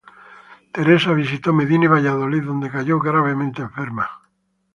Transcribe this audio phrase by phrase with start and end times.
[0.71, 4.09] Teresa visitó Medina y Valladolid, donde cayó gravemente enferma.